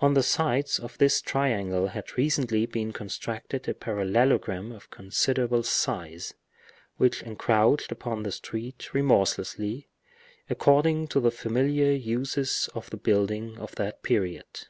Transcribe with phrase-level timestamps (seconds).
[0.00, 6.34] On the sides of this triangle had recently been constructed a parallelogram of considerable size,
[6.96, 9.90] which encroached upon the street remorselessly,
[10.50, 14.66] according to the familiar uses of the building of that period.